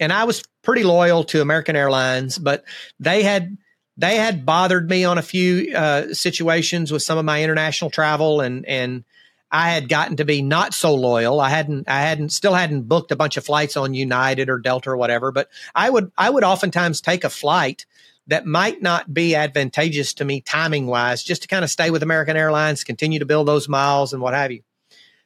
and 0.00 0.12
I 0.12 0.24
was 0.24 0.42
pretty 0.62 0.82
loyal 0.82 1.24
to 1.24 1.40
American 1.40 1.76
Airlines, 1.76 2.38
but 2.38 2.64
they 2.98 3.22
had 3.22 3.56
they 3.96 4.16
had 4.16 4.46
bothered 4.46 4.88
me 4.88 5.04
on 5.04 5.18
a 5.18 5.22
few 5.22 5.74
uh, 5.74 6.14
situations 6.14 6.90
with 6.90 7.02
some 7.02 7.18
of 7.18 7.24
my 7.24 7.42
international 7.42 7.90
travel, 7.90 8.40
and 8.40 8.66
and 8.66 9.04
I 9.54 9.68
had 9.68 9.90
gotten 9.90 10.16
to 10.16 10.24
be 10.24 10.40
not 10.40 10.72
so 10.72 10.94
loyal. 10.94 11.38
I 11.38 11.50
hadn't, 11.50 11.86
I 11.86 12.00
hadn't, 12.00 12.30
still 12.30 12.54
hadn't 12.54 12.88
booked 12.88 13.12
a 13.12 13.16
bunch 13.16 13.36
of 13.36 13.44
flights 13.44 13.76
on 13.76 13.92
United 13.92 14.48
or 14.48 14.58
Delta 14.58 14.88
or 14.88 14.96
whatever, 14.96 15.30
but 15.30 15.50
I 15.74 15.90
would, 15.90 16.10
I 16.16 16.30
would 16.30 16.42
oftentimes 16.42 17.02
take 17.02 17.22
a 17.22 17.28
flight 17.28 17.84
that 18.28 18.46
might 18.46 18.80
not 18.80 19.12
be 19.12 19.34
advantageous 19.34 20.14
to 20.14 20.24
me 20.24 20.40
timing 20.40 20.86
wise, 20.86 21.22
just 21.22 21.42
to 21.42 21.48
kind 21.48 21.64
of 21.64 21.70
stay 21.70 21.90
with 21.90 22.02
American 22.02 22.34
Airlines, 22.34 22.82
continue 22.82 23.18
to 23.18 23.26
build 23.26 23.46
those 23.46 23.68
miles 23.68 24.14
and 24.14 24.22
what 24.22 24.32
have 24.32 24.52
you. 24.52 24.62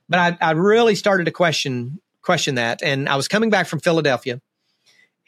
But 0.08 0.18
I, 0.18 0.48
I 0.48 0.50
really 0.52 0.96
started 0.96 1.26
to 1.26 1.30
question, 1.30 2.00
question 2.20 2.56
that. 2.56 2.82
And 2.82 3.08
I 3.08 3.14
was 3.14 3.28
coming 3.28 3.50
back 3.50 3.68
from 3.68 3.78
Philadelphia 3.78 4.40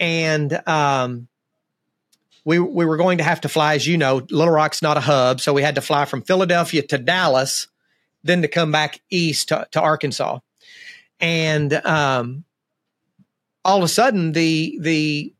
and, 0.00 0.60
um, 0.66 1.28
we, 2.48 2.58
we 2.58 2.86
were 2.86 2.96
going 2.96 3.18
to 3.18 3.24
have 3.24 3.42
to 3.42 3.48
fly, 3.50 3.74
as 3.74 3.86
you 3.86 3.98
know, 3.98 4.26
Little 4.30 4.54
Rock's 4.54 4.80
not 4.80 4.96
a 4.96 5.00
hub. 5.00 5.38
So 5.38 5.52
we 5.52 5.60
had 5.60 5.74
to 5.74 5.82
fly 5.82 6.06
from 6.06 6.22
Philadelphia 6.22 6.80
to 6.80 6.96
Dallas 6.96 7.68
then 8.24 8.40
to 8.40 8.48
come 8.48 8.72
back 8.72 9.02
east 9.10 9.48
to, 9.48 9.68
to 9.72 9.80
Arkansas. 9.82 10.38
And 11.20 11.74
um, 11.74 12.44
all 13.66 13.76
of 13.76 13.84
a 13.84 13.88
sudden, 13.88 14.32
the 14.32 14.78
the 14.80 15.34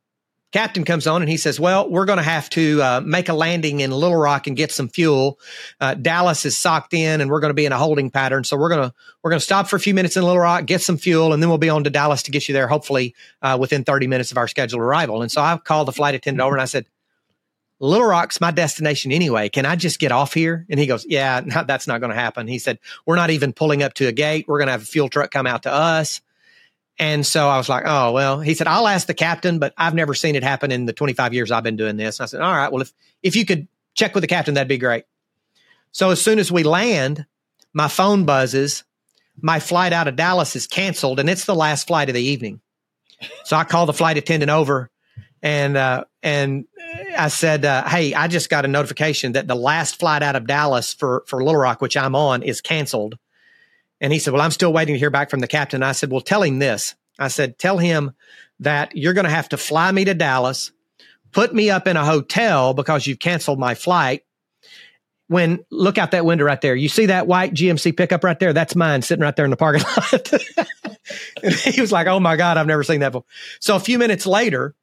captain 0.52 0.84
comes 0.84 1.06
on 1.06 1.22
and 1.22 1.30
he 1.30 1.38
says, 1.38 1.58
"Well, 1.58 1.88
we're 1.88 2.04
going 2.04 2.18
to 2.18 2.22
have 2.22 2.50
to 2.50 2.82
uh, 2.82 3.00
make 3.02 3.30
a 3.30 3.34
landing 3.34 3.80
in 3.80 3.90
Little 3.90 4.16
Rock 4.16 4.46
and 4.46 4.54
get 4.54 4.70
some 4.70 4.90
fuel. 4.90 5.38
Uh, 5.80 5.94
Dallas 5.94 6.44
is 6.44 6.58
socked 6.58 6.92
in, 6.92 7.22
and 7.22 7.30
we're 7.30 7.40
going 7.40 7.50
to 7.50 7.54
be 7.54 7.64
in 7.64 7.72
a 7.72 7.78
holding 7.78 8.10
pattern. 8.10 8.44
So 8.44 8.58
we're 8.58 8.68
going 8.68 8.90
to 8.90 8.94
we're 9.22 9.30
going 9.30 9.40
to 9.40 9.44
stop 9.44 9.68
for 9.68 9.76
a 9.76 9.80
few 9.80 9.94
minutes 9.94 10.18
in 10.18 10.24
Little 10.24 10.40
Rock, 10.40 10.66
get 10.66 10.82
some 10.82 10.98
fuel, 10.98 11.32
and 11.32 11.42
then 11.42 11.48
we'll 11.48 11.56
be 11.56 11.70
on 11.70 11.84
to 11.84 11.90
Dallas 11.90 12.24
to 12.24 12.30
get 12.30 12.48
you 12.48 12.52
there, 12.52 12.68
hopefully 12.68 13.14
uh, 13.40 13.56
within 13.58 13.82
30 13.82 14.08
minutes 14.08 14.30
of 14.30 14.36
our 14.36 14.46
scheduled 14.46 14.82
arrival." 14.82 15.22
And 15.22 15.32
so 15.32 15.40
I 15.40 15.56
called 15.56 15.88
the 15.88 15.92
flight 15.92 16.14
attendant 16.14 16.44
over 16.44 16.54
and 16.54 16.60
I 16.60 16.66
said, 16.66 16.84
Little 17.80 18.06
Rock's 18.06 18.40
my 18.40 18.50
destination 18.50 19.12
anyway. 19.12 19.49
Can 19.49 19.64
I 19.64 19.76
just 19.76 19.99
get 19.99 20.11
off 20.11 20.35
here? 20.35 20.66
And 20.68 20.80
he 20.80 20.87
goes, 20.87 21.06
Yeah, 21.06 21.40
no, 21.47 21.64
that's 21.64 21.87
not 21.87 22.00
going 22.00 22.11
to 22.11 22.18
happen. 22.18 22.47
He 22.49 22.58
said, 22.58 22.78
We're 23.06 23.16
not 23.16 23.30
even 23.30 23.52
pulling 23.52 23.82
up 23.82 23.94
to 23.94 24.06
a 24.06 24.12
gate. 24.12 24.47
We're 24.49 24.58
going 24.58 24.66
to 24.66 24.73
have 24.73 24.82
a 24.82 24.87
fuel 24.87 25.08
truck 25.08 25.30
come 25.30 25.47
out 25.47 25.64
to 25.64 25.73
us. 25.73 26.20
And 26.99 27.25
so 27.25 27.49
I 27.49 27.56
was 27.56 27.68
like, 27.68 27.85
Oh, 27.87 28.12
well, 28.12 28.40
he 28.40 28.54
said, 28.54 28.66
I'll 28.66 28.88
ask 28.88 29.06
the 29.06 29.14
captain, 29.14 29.58
but 29.58 29.73
I've 29.76 29.94
never 29.94 30.14
seen 30.14 30.35
it 30.35 30.42
happen 30.42 30.73
in 30.73 30.87
the 30.87 30.92
25 30.92 31.35
years 31.35 31.50
I've 31.50 31.62
been 31.62 31.76
doing 31.76 31.97
this. 31.97 32.18
And 32.18 32.25
I 32.25 32.26
said, 32.26 32.40
All 32.40 32.52
right, 32.52 32.73
well, 32.73 32.82
if, 32.82 32.92
if 33.23 33.37
you 33.37 33.47
could 33.47 33.68
check 33.94 34.14
with 34.14 34.23
the 34.23 34.28
captain, 34.28 34.54
that'd 34.54 34.68
be 34.68 34.78
great. 34.78 35.04
So 35.92 36.11
as 36.11 36.20
soon 36.20 36.38
as 36.38 36.52
we 36.52 36.64
land, 36.64 37.25
my 37.73 37.88
phone 37.88 38.25
buzzes. 38.25 38.85
My 39.40 39.61
flight 39.61 39.92
out 39.92 40.08
of 40.08 40.16
Dallas 40.16 40.56
is 40.56 40.66
canceled, 40.66 41.20
and 41.20 41.30
it's 41.30 41.44
the 41.44 41.54
last 41.54 41.87
flight 41.87 42.08
of 42.08 42.14
the 42.14 42.23
evening. 42.23 42.61
So 43.44 43.56
I 43.56 43.62
call 43.62 43.87
the 43.87 43.92
flight 43.92 44.16
attendant 44.16 44.50
over 44.50 44.90
and 45.42 45.76
uh, 45.76 46.04
and 46.23 46.66
I 47.18 47.28
said, 47.28 47.64
uh, 47.64 47.88
"Hey, 47.88 48.14
I 48.14 48.28
just 48.28 48.48
got 48.48 48.64
a 48.64 48.68
notification 48.68 49.32
that 49.32 49.48
the 49.48 49.56
last 49.56 49.98
flight 49.98 50.22
out 50.22 50.37
of 50.37 50.46
Dallas 50.46 50.94
for 50.94 51.25
for 51.26 51.42
Little 51.42 51.60
Rock, 51.60 51.80
which 51.80 51.96
I'm 51.96 52.14
on, 52.14 52.42
is 52.42 52.60
canceled." 52.60 53.18
And 54.00 54.12
he 54.12 54.18
said, 54.18 54.32
"Well, 54.32 54.42
I'm 54.42 54.52
still 54.52 54.72
waiting 54.72 54.94
to 54.94 54.98
hear 54.98 55.10
back 55.10 55.28
from 55.28 55.40
the 55.40 55.48
captain." 55.48 55.82
I 55.82 55.92
said, 55.92 56.10
"Well, 56.10 56.20
tell 56.20 56.42
him 56.42 56.58
this." 56.58 56.94
I 57.18 57.28
said, 57.28 57.58
"Tell 57.58 57.78
him 57.78 58.12
that 58.60 58.96
you're 58.96 59.14
going 59.14 59.25
to 59.25 59.30
have 59.30 59.48
to 59.50 59.56
fly 59.56 59.90
me 59.92 60.04
to 60.04 60.14
Dallas, 60.14 60.72
put 61.32 61.54
me 61.54 61.70
up 61.70 61.87
in 61.87 61.96
a 61.96 62.04
hotel 62.04 62.75
because 62.75 63.06
you've 63.06 63.18
canceled 63.18 63.58
my 63.58 63.75
flight. 63.75 64.25
When 65.28 65.64
look 65.70 65.98
out 65.98 66.12
that 66.12 66.25
window 66.25 66.44
right 66.44 66.60
there, 66.60 66.75
you 66.75 66.88
see 66.88 67.06
that 67.06 67.26
white 67.26 67.52
GMC 67.52 67.94
pickup 67.96 68.25
right 68.25 68.38
there? 68.38 68.54
That's 68.54 68.75
mine 68.75 69.02
sitting 69.02 69.22
right 69.22 69.37
there 69.37 69.44
in 69.44 69.50
the 69.50 69.58
parking 69.58 69.82
lot. 69.82 70.32
and 71.42 71.54
he 71.54 71.82
was 71.82 71.92
like, 71.92 72.06
Oh 72.06 72.18
my 72.18 72.37
God, 72.37 72.56
I've 72.56 72.66
never 72.66 72.82
seen 72.82 73.00
that 73.00 73.12
before. 73.12 73.26
So 73.60 73.76
a 73.76 73.80
few 73.80 73.98
minutes 73.98 74.26
later, 74.26 74.75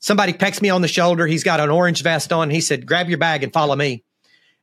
somebody 0.00 0.32
pecks 0.32 0.60
me 0.60 0.70
on 0.70 0.82
the 0.82 0.88
shoulder. 0.88 1.26
He's 1.26 1.44
got 1.44 1.60
an 1.60 1.70
orange 1.70 2.02
vest 2.02 2.32
on. 2.32 2.50
He 2.50 2.60
said, 2.60 2.86
Grab 2.86 3.08
your 3.08 3.18
bag 3.18 3.44
and 3.44 3.52
follow 3.52 3.76
me. 3.76 4.04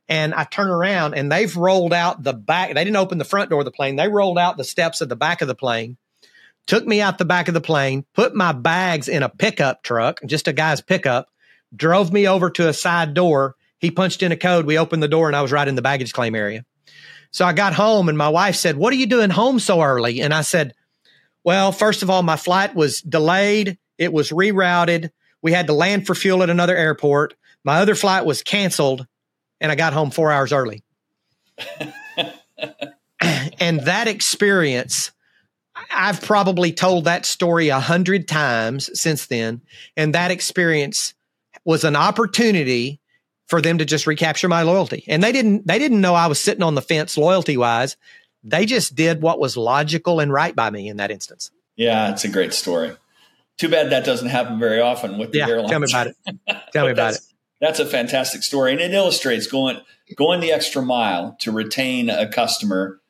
And 0.08 0.34
I 0.34 0.44
turn 0.44 0.68
around 0.68 1.14
and 1.14 1.30
they've 1.30 1.54
rolled 1.54 1.92
out 1.92 2.22
the 2.22 2.32
back. 2.32 2.74
They 2.74 2.84
didn't 2.84 2.96
open 2.96 3.18
the 3.18 3.24
front 3.24 3.50
door 3.50 3.60
of 3.60 3.64
the 3.64 3.70
plane. 3.70 3.96
They 3.96 4.08
rolled 4.08 4.38
out 4.38 4.56
the 4.56 4.64
steps 4.64 5.00
of 5.00 5.08
the 5.08 5.16
back 5.16 5.42
of 5.42 5.48
the 5.48 5.54
plane 5.54 5.96
took 6.68 6.86
me 6.86 7.00
out 7.00 7.18
the 7.18 7.24
back 7.24 7.48
of 7.48 7.54
the 7.54 7.60
plane, 7.60 8.04
put 8.14 8.34
my 8.34 8.52
bags 8.52 9.08
in 9.08 9.24
a 9.24 9.28
pickup 9.28 9.82
truck, 9.82 10.20
just 10.24 10.46
a 10.46 10.52
guy's 10.52 10.82
pickup, 10.82 11.28
drove 11.74 12.12
me 12.12 12.28
over 12.28 12.50
to 12.50 12.68
a 12.68 12.72
side 12.72 13.14
door. 13.14 13.56
He 13.78 13.90
punched 13.90 14.22
in 14.22 14.32
a 14.32 14.36
code. 14.36 14.66
We 14.66 14.78
opened 14.78 15.02
the 15.02 15.08
door 15.08 15.26
and 15.26 15.34
I 15.34 15.42
was 15.42 15.50
right 15.50 15.66
in 15.66 15.74
the 15.74 15.82
baggage 15.82 16.12
claim 16.12 16.34
area. 16.34 16.64
So 17.30 17.44
I 17.44 17.54
got 17.54 17.72
home 17.72 18.08
and 18.08 18.18
my 18.18 18.28
wife 18.28 18.54
said, 18.54 18.76
What 18.76 18.92
are 18.92 18.96
you 18.96 19.06
doing 19.06 19.30
home 19.30 19.58
so 19.58 19.82
early? 19.82 20.20
And 20.20 20.32
I 20.32 20.42
said, 20.42 20.74
Well, 21.42 21.72
first 21.72 22.02
of 22.02 22.10
all, 22.10 22.22
my 22.22 22.36
flight 22.36 22.74
was 22.74 23.00
delayed. 23.00 23.78
It 23.96 24.12
was 24.12 24.30
rerouted. 24.30 25.10
We 25.42 25.52
had 25.52 25.66
to 25.68 25.72
land 25.72 26.06
for 26.06 26.14
fuel 26.14 26.42
at 26.42 26.50
another 26.50 26.76
airport. 26.76 27.34
My 27.64 27.78
other 27.78 27.94
flight 27.94 28.24
was 28.24 28.42
canceled 28.42 29.06
and 29.60 29.70
I 29.72 29.74
got 29.74 29.92
home 29.92 30.10
four 30.10 30.32
hours 30.32 30.52
early. 30.52 30.82
and 33.60 33.80
that 33.80 34.06
experience 34.08 35.12
I've 35.90 36.20
probably 36.22 36.72
told 36.72 37.04
that 37.04 37.24
story 37.24 37.68
a 37.68 37.80
hundred 37.80 38.28
times 38.28 38.90
since 38.98 39.26
then. 39.26 39.62
And 39.96 40.14
that 40.14 40.30
experience 40.30 41.14
was 41.64 41.84
an 41.84 41.96
opportunity 41.96 43.00
for 43.46 43.62
them 43.62 43.78
to 43.78 43.84
just 43.84 44.06
recapture 44.06 44.48
my 44.48 44.62
loyalty. 44.62 45.04
And 45.06 45.22
they 45.22 45.32
didn't, 45.32 45.66
they 45.66 45.78
didn't 45.78 46.00
know 46.00 46.14
I 46.14 46.26
was 46.26 46.40
sitting 46.40 46.62
on 46.62 46.74
the 46.74 46.82
fence 46.82 47.16
loyalty 47.16 47.56
wise. 47.56 47.96
They 48.44 48.66
just 48.66 48.94
did 48.94 49.22
what 49.22 49.38
was 49.38 49.56
logical 49.56 50.20
and 50.20 50.32
right 50.32 50.54
by 50.54 50.70
me 50.70 50.88
in 50.88 50.98
that 50.98 51.10
instance. 51.10 51.50
Yeah, 51.76 52.12
it's 52.12 52.24
a 52.24 52.28
great 52.28 52.52
story. 52.52 52.92
Too 53.58 53.68
bad 53.68 53.90
that 53.90 54.04
doesn't 54.04 54.28
happen 54.28 54.58
very 54.58 54.80
often 54.80 55.18
with 55.18 55.32
the 55.32 55.38
yeah, 55.38 55.48
airlines. 55.48 55.70
Tell 55.70 55.80
me 55.80 55.86
about 55.90 56.06
it. 56.06 56.16
Tell 56.72 56.86
me 56.86 56.92
about 56.92 57.14
it. 57.14 57.20
That's 57.60 57.80
a 57.80 57.86
fantastic 57.86 58.42
story. 58.44 58.72
And 58.72 58.80
it 58.80 58.94
illustrates 58.94 59.46
going 59.46 59.80
going 60.16 60.40
the 60.40 60.52
extra 60.52 60.80
mile 60.80 61.36
to 61.40 61.50
retain 61.50 62.08
a 62.08 62.28
customer 62.28 63.00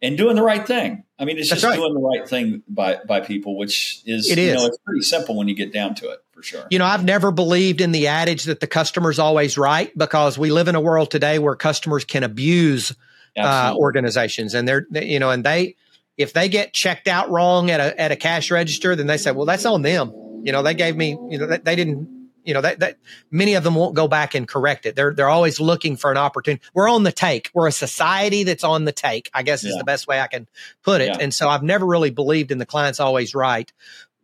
and 0.00 0.16
doing 0.16 0.36
the 0.36 0.42
right 0.42 0.66
thing. 0.66 1.04
I 1.18 1.24
mean, 1.24 1.38
it's 1.38 1.50
That's 1.50 1.62
just 1.62 1.70
right. 1.70 1.76
doing 1.76 1.94
the 1.94 2.00
right 2.00 2.28
thing 2.28 2.62
by 2.68 3.00
by 3.06 3.20
people, 3.20 3.56
which 3.58 4.00
is 4.06 4.30
it 4.30 4.38
is. 4.38 4.48
You 4.48 4.54
know, 4.54 4.66
it's 4.66 4.78
pretty 4.78 5.02
simple 5.02 5.36
when 5.36 5.48
you 5.48 5.54
get 5.54 5.72
down 5.72 5.94
to 5.96 6.10
it, 6.10 6.20
for 6.32 6.42
sure. 6.42 6.64
You 6.70 6.78
know, 6.78 6.84
I've 6.84 7.04
never 7.04 7.30
believed 7.30 7.80
in 7.80 7.92
the 7.92 8.06
adage 8.06 8.44
that 8.44 8.60
the 8.60 8.66
customer's 8.66 9.18
always 9.18 9.58
right 9.58 9.96
because 9.98 10.38
we 10.38 10.50
live 10.50 10.68
in 10.68 10.74
a 10.74 10.80
world 10.80 11.10
today 11.10 11.38
where 11.38 11.56
customers 11.56 12.04
can 12.04 12.22
abuse 12.22 12.94
uh, 13.36 13.74
organizations, 13.76 14.54
and 14.54 14.66
they're 14.66 14.86
you 14.92 15.18
know, 15.18 15.30
and 15.30 15.44
they 15.44 15.76
if 16.18 16.32
they 16.32 16.48
get 16.48 16.72
checked 16.72 17.08
out 17.08 17.30
wrong 17.30 17.70
at 17.70 17.80
a 17.80 17.98
at 17.98 18.12
a 18.12 18.16
cash 18.16 18.50
register, 18.50 18.94
then 18.96 19.06
they 19.06 19.16
say, 19.16 19.30
well, 19.30 19.46
that's 19.46 19.64
on 19.64 19.82
them. 19.82 20.12
You 20.44 20.52
know, 20.52 20.62
they 20.62 20.74
gave 20.74 20.96
me, 20.96 21.16
you 21.30 21.38
know, 21.38 21.46
they, 21.46 21.58
they 21.58 21.76
didn't 21.76 22.18
you 22.44 22.54
know 22.54 22.62
that, 22.62 22.80
that 22.80 22.96
many 23.30 23.54
of 23.54 23.62
them 23.62 23.74
won't 23.74 23.94
go 23.94 24.08
back 24.08 24.34
and 24.34 24.48
correct 24.48 24.86
it. 24.86 24.96
They're 24.96 25.12
they're 25.12 25.28
always 25.28 25.60
looking 25.60 25.96
for 25.96 26.10
an 26.10 26.16
opportunity. 26.16 26.62
We're 26.72 26.88
on 26.88 27.02
the 27.02 27.12
take. 27.12 27.50
We're 27.52 27.66
a 27.66 27.72
society 27.72 28.42
that's 28.42 28.64
on 28.64 28.86
the 28.86 28.92
take. 28.92 29.30
I 29.34 29.42
guess 29.42 29.64
is 29.64 29.76
the 29.76 29.84
best 29.84 30.06
way 30.06 30.18
I 30.18 30.28
can 30.28 30.48
put 30.82 31.02
it. 31.02 31.08
Yeah. 31.08 31.18
And 31.20 31.34
so 31.34 31.46
I've 31.48 31.62
never 31.62 31.84
really 31.84 32.08
believed 32.08 32.50
in 32.50 32.56
the 32.56 32.64
client's 32.64 33.00
always 33.00 33.34
right. 33.34 33.70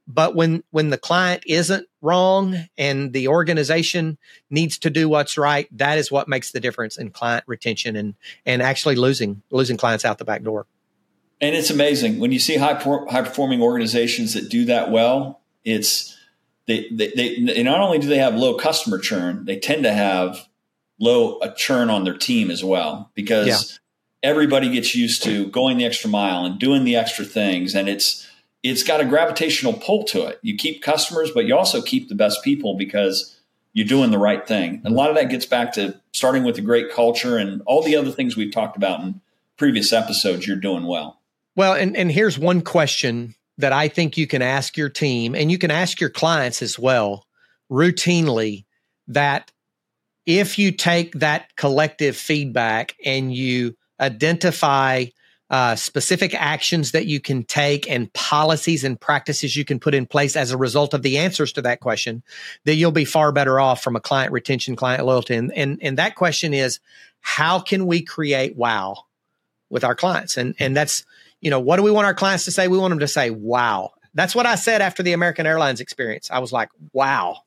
But 0.06 0.34
when 0.34 0.64
when 0.70 0.88
the 0.88 0.96
client 0.96 1.44
isn't 1.46 1.86
wrong 2.00 2.56
and 2.78 3.12
the 3.12 3.28
organization 3.28 4.16
needs 4.48 4.78
to 4.78 4.90
do 4.90 5.06
what's 5.06 5.36
right, 5.36 5.68
that 5.76 5.98
is 5.98 6.10
what 6.10 6.26
makes 6.26 6.50
the 6.52 6.60
difference 6.60 6.96
in 6.96 7.10
client 7.10 7.44
retention 7.46 7.94
and 7.94 8.14
and 8.46 8.62
actually 8.62 8.94
losing 8.94 9.42
losing 9.50 9.76
clients 9.76 10.06
out 10.06 10.16
the 10.16 10.24
back 10.24 10.42
door. 10.42 10.66
And 11.44 11.54
it's 11.54 11.68
amazing 11.68 12.20
when 12.20 12.32
you 12.32 12.38
see 12.38 12.56
high 12.56 12.72
high 12.74 13.20
performing 13.20 13.60
organizations 13.60 14.32
that 14.32 14.48
do 14.48 14.64
that 14.64 14.90
well. 14.90 15.42
It's 15.62 16.16
they, 16.66 16.88
they, 16.90 17.08
they, 17.08 17.62
not 17.62 17.80
only 17.80 17.98
do 17.98 18.08
they 18.08 18.16
have 18.16 18.34
low 18.34 18.56
customer 18.56 18.98
churn, 18.98 19.44
they 19.44 19.58
tend 19.58 19.82
to 19.82 19.92
have 19.92 20.48
low 20.98 21.38
a 21.40 21.52
churn 21.52 21.90
on 21.90 22.04
their 22.04 22.16
team 22.16 22.50
as 22.50 22.64
well 22.64 23.10
because 23.12 23.46
yeah. 23.46 24.30
everybody 24.30 24.70
gets 24.70 24.94
used 24.94 25.22
to 25.24 25.46
going 25.48 25.76
the 25.76 25.84
extra 25.84 26.08
mile 26.08 26.46
and 26.46 26.58
doing 26.58 26.84
the 26.84 26.96
extra 26.96 27.26
things. 27.26 27.74
And 27.74 27.90
it's, 27.90 28.26
it's 28.62 28.82
got 28.82 29.02
a 29.02 29.04
gravitational 29.04 29.74
pull 29.74 30.04
to 30.04 30.24
it. 30.24 30.38
You 30.40 30.56
keep 30.56 30.82
customers, 30.82 31.30
but 31.30 31.44
you 31.44 31.54
also 31.54 31.82
keep 31.82 32.08
the 32.08 32.14
best 32.14 32.42
people 32.42 32.78
because 32.78 33.38
you're 33.74 33.86
doing 33.86 34.10
the 34.10 34.18
right 34.18 34.48
thing. 34.48 34.80
And 34.82 34.94
a 34.94 34.96
lot 34.96 35.10
of 35.10 35.16
that 35.16 35.28
gets 35.28 35.44
back 35.44 35.74
to 35.74 36.00
starting 36.12 36.44
with 36.44 36.56
a 36.56 36.62
great 36.62 36.90
culture 36.90 37.36
and 37.36 37.60
all 37.66 37.82
the 37.82 37.96
other 37.96 38.10
things 38.10 38.34
we've 38.34 38.52
talked 38.52 38.78
about 38.78 39.00
in 39.00 39.20
previous 39.58 39.92
episodes. 39.92 40.46
You're 40.46 40.56
doing 40.56 40.86
well. 40.86 41.20
Well, 41.56 41.75
and, 41.75 41.96
and 41.96 42.11
here's 42.11 42.38
one 42.38 42.62
question 42.62 43.34
that 43.58 43.73
I 43.73 43.88
think 43.88 44.16
you 44.16 44.26
can 44.26 44.42
ask 44.42 44.76
your 44.76 44.88
team 44.88 45.34
and 45.34 45.50
you 45.50 45.58
can 45.58 45.70
ask 45.70 46.00
your 46.00 46.11
clients 46.11 46.62
as 46.62 46.78
well 46.78 47.25
routinely 47.70 48.64
that 49.08 49.52
if 50.26 50.58
you 50.58 50.73
take 50.73 51.12
that 51.14 51.54
collective 51.56 52.16
feedback 52.16 52.96
and 53.04 53.32
you 53.32 53.76
identify 54.00 55.06
uh, 55.50 55.76
specific 55.76 56.34
actions 56.34 56.92
that 56.92 57.06
you 57.06 57.20
can 57.20 57.44
take 57.44 57.88
and 57.88 58.12
policies 58.12 58.82
and 58.82 59.00
practices 59.00 59.54
you 59.54 59.64
can 59.64 59.78
put 59.78 59.94
in 59.94 60.06
place 60.06 60.34
as 60.34 60.50
a 60.50 60.56
result 60.56 60.94
of 60.94 61.02
the 61.02 61.18
answers 61.18 61.52
to 61.52 61.62
that 61.62 61.80
question, 61.80 62.23
that 62.64 62.75
you'll 62.75 62.90
be 62.90 63.04
far 63.04 63.30
better 63.30 63.61
off 63.61 63.82
from 63.82 63.94
a 63.94 64.00
client 64.00 64.32
retention, 64.32 64.75
client 64.75 65.04
loyalty. 65.04 65.34
And, 65.34 65.52
and, 65.52 65.78
and 65.80 65.99
that 65.99 66.16
question 66.16 66.54
is, 66.54 66.80
how 67.20 67.61
can 67.61 67.87
we 67.87 68.02
create 68.02 68.56
wow 68.56 69.04
with 69.70 69.84
our 69.84 69.94
clients? 69.94 70.37
And, 70.37 70.54
and 70.58 70.76
that's, 70.76 71.04
you 71.44 71.50
know, 71.50 71.60
what 71.60 71.76
do 71.76 71.82
we 71.82 71.90
want 71.90 72.06
our 72.06 72.14
clients 72.14 72.46
to 72.46 72.50
say? 72.50 72.68
We 72.68 72.78
want 72.78 72.92
them 72.92 73.00
to 73.00 73.08
say, 73.08 73.28
wow. 73.28 73.92
That's 74.14 74.34
what 74.34 74.46
I 74.46 74.54
said 74.54 74.80
after 74.80 75.02
the 75.02 75.12
American 75.12 75.44
Airlines 75.44 75.80
experience. 75.80 76.30
I 76.30 76.38
was 76.38 76.52
like, 76.52 76.70
wow. 76.94 77.42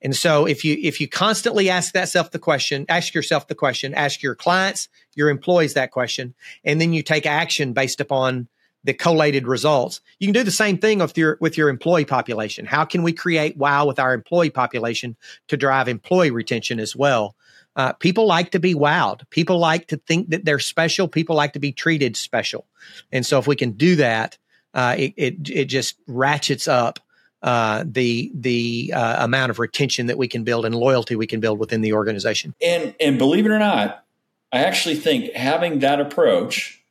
And 0.00 0.14
so 0.14 0.46
if 0.46 0.64
you 0.64 0.78
if 0.80 1.00
you 1.00 1.08
constantly 1.08 1.68
ask 1.68 1.94
that 1.94 2.08
self 2.08 2.30
the 2.30 2.38
question, 2.38 2.86
ask 2.88 3.12
yourself 3.12 3.48
the 3.48 3.54
question, 3.56 3.92
ask 3.92 4.22
your 4.22 4.36
clients, 4.36 4.88
your 5.16 5.30
employees 5.30 5.74
that 5.74 5.90
question, 5.90 6.34
and 6.62 6.80
then 6.80 6.92
you 6.92 7.02
take 7.02 7.26
action 7.26 7.72
based 7.72 8.00
upon 8.00 8.46
the 8.84 8.92
collated 8.92 9.48
results. 9.48 10.00
You 10.20 10.28
can 10.28 10.34
do 10.34 10.44
the 10.44 10.50
same 10.52 10.78
thing 10.78 11.00
with 11.00 11.18
your 11.18 11.36
with 11.40 11.58
your 11.58 11.70
employee 11.70 12.04
population. 12.04 12.66
How 12.66 12.84
can 12.84 13.02
we 13.02 13.12
create 13.12 13.56
wow 13.56 13.86
with 13.86 13.98
our 13.98 14.14
employee 14.14 14.50
population 14.50 15.16
to 15.48 15.56
drive 15.56 15.88
employee 15.88 16.30
retention 16.30 16.78
as 16.78 16.94
well? 16.94 17.34
Uh, 17.76 17.92
people 17.94 18.26
like 18.26 18.50
to 18.52 18.60
be 18.60 18.74
wowed. 18.74 19.28
People 19.30 19.58
like 19.58 19.88
to 19.88 19.96
think 19.96 20.30
that 20.30 20.44
they're 20.44 20.58
special. 20.58 21.08
People 21.08 21.34
like 21.34 21.52
to 21.54 21.58
be 21.58 21.72
treated 21.72 22.16
special. 22.16 22.66
And 23.10 23.26
so 23.26 23.38
if 23.38 23.46
we 23.46 23.56
can 23.56 23.72
do 23.72 23.96
that, 23.96 24.38
uh, 24.74 24.94
it, 24.98 25.14
it, 25.16 25.50
it 25.50 25.64
just 25.66 25.96
ratchets 26.06 26.68
up 26.68 27.00
uh, 27.42 27.84
the 27.86 28.32
the 28.34 28.90
uh, 28.94 29.22
amount 29.22 29.50
of 29.50 29.58
retention 29.58 30.06
that 30.06 30.16
we 30.16 30.26
can 30.26 30.44
build 30.44 30.64
and 30.64 30.74
loyalty 30.74 31.14
we 31.14 31.26
can 31.26 31.40
build 31.40 31.58
within 31.58 31.82
the 31.82 31.92
organization. 31.92 32.54
And 32.62 32.94
and 32.98 33.18
believe 33.18 33.44
it 33.44 33.50
or 33.50 33.58
not, 33.58 34.04
I 34.50 34.60
actually 34.60 34.96
think 34.96 35.32
having 35.34 35.80
that 35.80 36.00
approach 36.00 36.82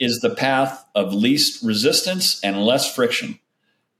is 0.00 0.18
the 0.18 0.34
path 0.34 0.84
of 0.96 1.14
least 1.14 1.62
resistance 1.62 2.42
and 2.42 2.64
less 2.64 2.92
friction 2.92 3.38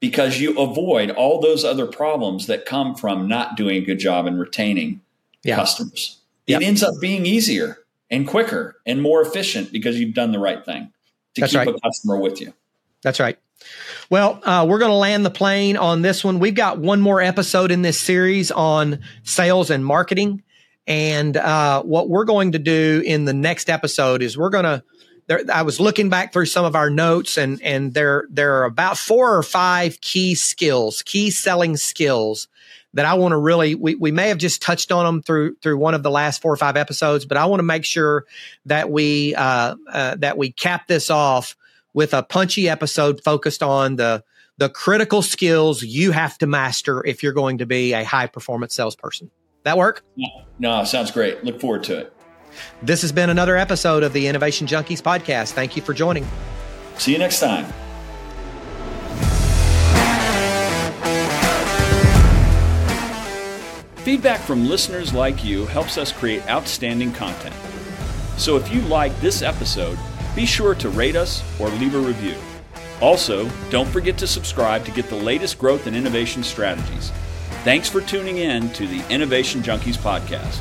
because 0.01 0.41
you 0.41 0.59
avoid 0.59 1.11
all 1.11 1.41
those 1.41 1.65
other 1.65 1.87
problems 1.87 2.47
that 2.47 2.67
come 2.67 2.95
from 2.95 3.29
not 3.29 3.57
doing 3.57 3.77
a 3.77 3.85
good 3.85 3.99
job 3.99 4.27
in 4.27 4.39
retaining 4.39 5.03
yeah. 5.45 5.55
customers. 5.55 6.20
Yep. 6.47 6.63
It 6.63 6.65
ends 6.65 6.83
up 6.83 6.95
being 7.01 7.27
easier 7.27 7.79
and 8.11 8.27
quicker 8.27 8.77
and 8.87 9.01
more 9.01 9.23
efficient 9.23 9.73
because 9.73 9.99
you've 9.99 10.15
done 10.15 10.33
the 10.33 10.39
right 10.39 10.65
thing 10.65 10.93
to 11.35 11.41
That's 11.41 11.53
keep 11.53 11.59
right. 11.59 11.69
a 11.69 11.79
customer 11.81 12.19
with 12.19 12.41
you. 12.41 12.53
That's 13.03 13.21
right. 13.21 13.39
Well, 14.09 14.41
uh, 14.43 14.67
we're 14.69 14.79
going 14.79 14.91
to 14.91 14.97
land 14.97 15.25
the 15.25 15.31
plane 15.31 15.77
on 15.77 16.03
this 16.03 16.25
one. 16.25 16.39
We've 16.39 16.55
got 16.55 16.79
one 16.79 17.01
more 17.01 17.21
episode 17.21 17.71
in 17.71 17.83
this 17.83 18.01
series 18.01 18.51
on 18.51 19.01
sales 19.23 19.71
and 19.71 19.85
marketing. 19.85 20.43
And 20.87 21.37
uh, 21.37 21.83
what 21.83 22.09
we're 22.09 22.25
going 22.25 22.53
to 22.53 22.59
do 22.59 23.03
in 23.05 23.27
the 23.27 23.35
next 23.35 23.71
episode 23.71 24.23
is 24.23 24.37
we're 24.37 24.51
going 24.51 24.65
to. 24.65 24.83
There, 25.31 25.45
I 25.53 25.63
was 25.63 25.79
looking 25.79 26.09
back 26.09 26.33
through 26.33 26.47
some 26.47 26.65
of 26.65 26.75
our 26.75 26.91
notes, 26.91 27.39
and 27.39 27.63
and 27.63 27.95
there 27.95 28.25
there 28.31 28.57
are 28.57 28.65
about 28.65 28.99
four 28.99 29.37
or 29.37 29.45
five 29.45 30.01
key 30.01 30.35
skills, 30.35 31.03
key 31.03 31.31
selling 31.31 31.77
skills 31.77 32.49
that 32.95 33.07
I 33.07 33.15
want 33.15 33.31
to 33.31 33.37
really 33.37 33.77
we, 33.77 33.95
we 33.95 34.11
may 34.11 34.27
have 34.27 34.39
just 34.39 34.61
touched 34.61 34.91
on 34.91 35.05
them 35.05 35.23
through 35.23 35.55
through 35.63 35.79
one 35.79 35.95
of 35.95 36.03
the 36.03 36.11
last 36.11 36.43
four 36.43 36.53
or 36.53 36.57
five 36.57 36.77
episodes, 36.77 37.27
but 37.27 37.37
I 37.37 37.47
want 37.47 37.61
to 37.61 37.65
make 37.65 37.85
sure 37.85 38.27
that 38.67 38.91
we 38.91 39.37
uh, 39.37 39.77
uh, 39.89 40.17
that 40.17 40.37
we 40.37 40.51
cap 40.51 40.89
this 40.89 41.11
off 41.11 41.55
with 41.95 42.13
a 42.13 42.25
punchy 42.25 42.69
episode 42.69 43.23
focused 43.23 43.63
on 43.63 43.95
the 43.95 44.25
the 44.59 44.69
critical 44.69 45.23
skills 45.23 45.81
you 45.81 46.11
have 46.11 46.39
to 46.39 46.49
master 46.49 47.07
if 47.07 47.23
you're 47.23 47.33
going 47.33 47.59
to 47.59 47.67
be 47.67 47.93
a 47.93 48.03
high 48.03 48.27
performance 48.27 48.75
salesperson. 48.75 49.31
That 49.63 49.79
work? 49.79 50.03
No, 50.17 50.27
no, 50.59 50.83
sounds 50.83 51.13
great. 51.13 51.45
Look 51.45 51.61
forward 51.61 51.85
to 51.85 51.99
it. 51.99 52.17
This 52.83 53.03
has 53.03 53.13
been 53.13 53.31
another 53.31 53.57
episode 53.57 54.03
of 54.03 54.13
the 54.13 54.27
Innovation 54.27 54.67
Junkies 54.67 55.03
podcast. 55.03 55.53
Thank 55.53 55.77
you 55.77 55.83
for 55.83 55.95
joining. 55.95 56.27
See 56.97 57.13
you 57.13 57.19
next 57.19 57.41
time. 57.41 57.67
Feedback 63.97 64.41
from 64.41 64.69
listeners 64.69 65.13
like 65.13 65.45
you 65.45 65.67
helps 65.67 65.99
us 65.99 66.11
create 66.11 66.47
outstanding 66.49 67.13
content. 67.13 67.55
So 68.39 68.57
if 68.57 68.73
you 68.73 68.81
like 68.83 69.15
this 69.21 69.43
episode, 69.43 69.99
be 70.35 70.47
sure 70.47 70.75
to 70.77 70.89
rate 70.89 71.17
us 71.17 71.43
or 71.61 71.69
leave 71.69 71.95
a 71.95 71.99
review. 71.99 72.37
Also, 73.01 73.49
don't 73.71 73.89
forget 73.89 74.17
to 74.19 74.27
subscribe 74.27 74.85
to 74.85 74.91
get 74.91 75.09
the 75.09 75.17
latest 75.17 75.59
growth 75.59 75.87
and 75.87 75.95
innovation 75.95 76.43
strategies. 76.43 77.11
Thanks 77.63 77.89
for 77.89 78.01
tuning 78.01 78.39
in 78.39 78.71
to 78.71 78.87
the 78.87 79.07
Innovation 79.13 79.61
Junkies 79.63 79.97
podcast. 79.97 80.59